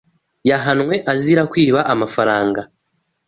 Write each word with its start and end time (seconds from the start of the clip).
Yahanwe 0.49 0.95
azira 1.11 1.43
kwiba 1.51 1.79
amafaranga. 1.93 2.61